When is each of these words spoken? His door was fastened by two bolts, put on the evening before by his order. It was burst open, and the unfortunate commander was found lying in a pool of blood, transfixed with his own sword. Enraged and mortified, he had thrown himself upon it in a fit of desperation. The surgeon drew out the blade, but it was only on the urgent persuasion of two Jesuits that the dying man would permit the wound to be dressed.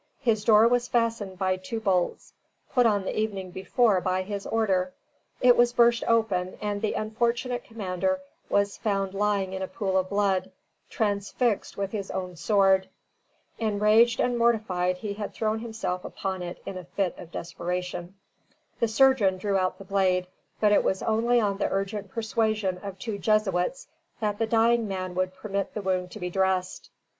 His 0.21 0.43
door 0.43 0.67
was 0.67 0.87
fastened 0.87 1.37
by 1.37 1.57
two 1.57 1.79
bolts, 1.79 2.33
put 2.73 2.87
on 2.87 3.03
the 3.03 3.15
evening 3.15 3.51
before 3.51 4.01
by 4.01 4.23
his 4.23 4.47
order. 4.47 4.93
It 5.41 5.55
was 5.55 5.73
burst 5.73 6.03
open, 6.07 6.57
and 6.59 6.81
the 6.81 6.93
unfortunate 6.95 7.63
commander 7.63 8.19
was 8.49 8.77
found 8.77 9.13
lying 9.13 9.53
in 9.53 9.61
a 9.61 9.67
pool 9.67 9.95
of 9.99 10.09
blood, 10.09 10.49
transfixed 10.89 11.77
with 11.77 11.91
his 11.91 12.09
own 12.09 12.35
sword. 12.35 12.89
Enraged 13.59 14.19
and 14.19 14.39
mortified, 14.39 14.97
he 14.97 15.13
had 15.13 15.35
thrown 15.35 15.59
himself 15.59 16.03
upon 16.03 16.41
it 16.41 16.63
in 16.65 16.79
a 16.79 16.83
fit 16.83 17.15
of 17.19 17.31
desperation. 17.31 18.15
The 18.79 18.87
surgeon 18.87 19.37
drew 19.37 19.55
out 19.55 19.77
the 19.77 19.85
blade, 19.85 20.25
but 20.59 20.71
it 20.71 20.83
was 20.83 21.03
only 21.03 21.39
on 21.39 21.57
the 21.59 21.69
urgent 21.69 22.09
persuasion 22.09 22.79
of 22.79 22.97
two 22.97 23.19
Jesuits 23.19 23.87
that 24.19 24.39
the 24.39 24.47
dying 24.47 24.87
man 24.87 25.13
would 25.13 25.35
permit 25.35 25.75
the 25.75 25.81
wound 25.83 26.09
to 26.09 26.19
be 26.19 26.31
dressed. 26.31 26.89